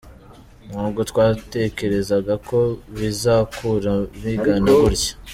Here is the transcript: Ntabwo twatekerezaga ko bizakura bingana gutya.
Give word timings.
Ntabwo 0.69 0.99
twatekerezaga 1.11 2.33
ko 2.47 2.59
bizakura 2.97 3.93
bingana 4.21 4.71
gutya. 4.81 5.11